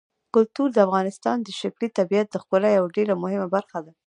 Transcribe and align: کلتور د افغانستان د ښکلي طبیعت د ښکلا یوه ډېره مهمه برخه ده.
کلتور 0.33 0.67
د 0.73 0.77
افغانستان 0.87 1.37
د 1.41 1.47
ښکلي 1.59 1.89
طبیعت 1.97 2.27
د 2.31 2.35
ښکلا 2.43 2.69
یوه 2.77 2.89
ډېره 2.95 3.13
مهمه 3.23 3.47
برخه 3.55 3.79
ده. 3.85 3.91